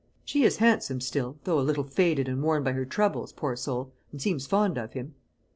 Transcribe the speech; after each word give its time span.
She 0.25 0.43
is 0.45 0.57
handsome 0.57 0.99
still, 0.99 1.37
though 1.43 1.59
a 1.59 1.61
little 1.61 1.83
faded 1.83 2.27
and 2.27 2.41
worn 2.41 2.63
by 2.63 2.71
her 2.71 2.85
troubles, 2.85 3.31
poor 3.31 3.55
soul! 3.55 3.93
and 4.11 4.19
seems 4.19 4.47
fond 4.47 4.79
of 4.79 4.93
him." 4.93 5.13